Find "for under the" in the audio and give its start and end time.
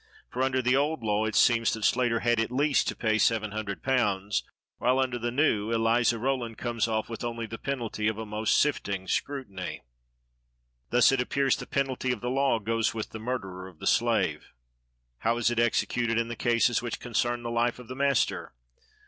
0.31-0.75